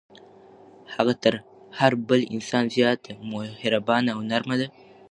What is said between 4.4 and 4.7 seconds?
ده.